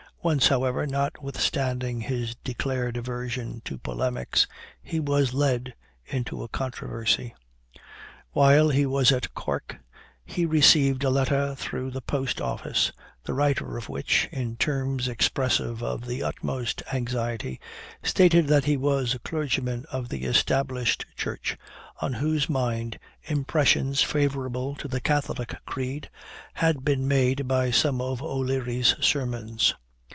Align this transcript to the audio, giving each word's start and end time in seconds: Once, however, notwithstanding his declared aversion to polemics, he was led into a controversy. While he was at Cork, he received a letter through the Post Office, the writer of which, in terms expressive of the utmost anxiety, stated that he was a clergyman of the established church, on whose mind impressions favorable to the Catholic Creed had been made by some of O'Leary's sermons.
Once, 0.23 0.49
however, 0.49 0.85
notwithstanding 0.85 2.01
his 2.01 2.35
declared 2.43 2.95
aversion 2.95 3.59
to 3.65 3.75
polemics, 3.79 4.45
he 4.83 4.99
was 4.99 5.33
led 5.33 5.73
into 6.05 6.43
a 6.43 6.47
controversy. 6.47 7.33
While 8.31 8.69
he 8.69 8.85
was 8.85 9.11
at 9.11 9.33
Cork, 9.33 9.79
he 10.23 10.45
received 10.45 11.03
a 11.03 11.09
letter 11.09 11.55
through 11.55 11.89
the 11.89 12.03
Post 12.03 12.39
Office, 12.39 12.91
the 13.23 13.33
writer 13.33 13.79
of 13.79 13.89
which, 13.89 14.29
in 14.31 14.57
terms 14.57 15.07
expressive 15.07 15.81
of 15.81 16.05
the 16.05 16.21
utmost 16.21 16.83
anxiety, 16.93 17.59
stated 18.03 18.45
that 18.45 18.65
he 18.65 18.77
was 18.77 19.15
a 19.15 19.19
clergyman 19.21 19.87
of 19.91 20.09
the 20.09 20.25
established 20.25 21.03
church, 21.17 21.57
on 21.99 22.13
whose 22.13 22.47
mind 22.47 22.99
impressions 23.23 24.03
favorable 24.03 24.75
to 24.75 24.87
the 24.87 25.01
Catholic 25.01 25.55
Creed 25.65 26.11
had 26.53 26.85
been 26.85 27.07
made 27.07 27.47
by 27.47 27.71
some 27.71 27.99
of 27.99 28.21
O'Leary's 28.21 28.95
sermons. 29.01 29.73